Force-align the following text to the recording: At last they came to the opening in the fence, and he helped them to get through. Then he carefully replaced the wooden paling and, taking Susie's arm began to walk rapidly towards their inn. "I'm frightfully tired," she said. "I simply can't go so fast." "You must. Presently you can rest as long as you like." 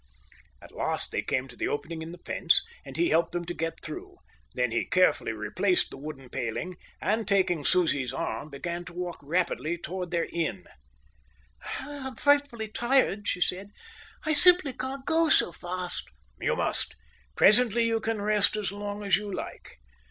At 0.63 0.71
last 0.71 1.11
they 1.11 1.21
came 1.21 1.47
to 1.47 1.55
the 1.55 1.67
opening 1.67 2.01
in 2.01 2.11
the 2.11 2.17
fence, 2.25 2.63
and 2.83 2.97
he 2.97 3.09
helped 3.09 3.33
them 3.33 3.45
to 3.45 3.53
get 3.53 3.81
through. 3.83 4.17
Then 4.55 4.71
he 4.71 4.83
carefully 4.83 5.31
replaced 5.31 5.91
the 5.91 5.97
wooden 5.97 6.27
paling 6.29 6.75
and, 6.99 7.27
taking 7.27 7.63
Susie's 7.63 8.11
arm 8.11 8.49
began 8.49 8.83
to 8.85 8.93
walk 8.93 9.19
rapidly 9.21 9.77
towards 9.77 10.09
their 10.09 10.25
inn. 10.25 10.65
"I'm 11.81 12.15
frightfully 12.15 12.69
tired," 12.69 13.27
she 13.27 13.41
said. 13.41 13.69
"I 14.25 14.33
simply 14.33 14.73
can't 14.73 15.05
go 15.05 15.29
so 15.29 15.51
fast." 15.51 16.09
"You 16.39 16.55
must. 16.55 16.95
Presently 17.35 17.83
you 17.85 17.99
can 17.99 18.19
rest 18.23 18.55
as 18.55 18.71
long 18.71 19.03
as 19.03 19.17
you 19.17 19.31
like." 19.31 19.77